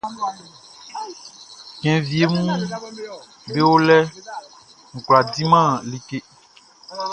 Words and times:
Cɛn 1.81 1.97
wieʼm 2.09 2.33
be 3.51 3.59
o 3.71 3.75
lɛʼn, 3.87 4.11
n 4.93 4.97
kwlá 5.05 5.19
diman 5.33 5.69
like. 5.89 6.15